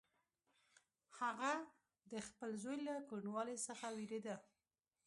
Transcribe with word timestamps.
هغه 1.19 1.51
د 2.11 2.13
خپل 2.27 2.49
زوی 2.63 2.77
له 2.87 2.95
کوڼوالي 3.09 3.57
څخه 3.67 3.85
وېرېده. 3.97 4.35